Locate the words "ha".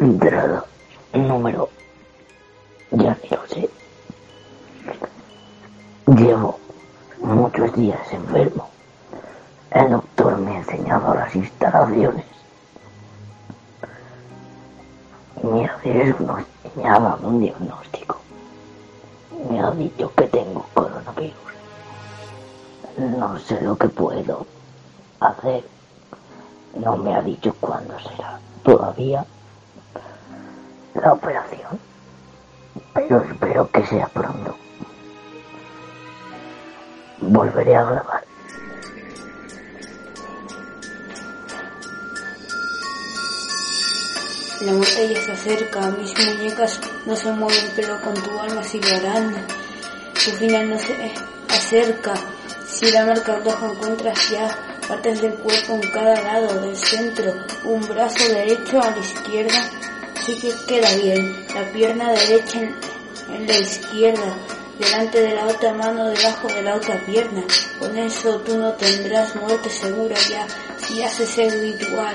10.56-10.58, 16.88-16.98, 19.60-19.70, 27.14-27.22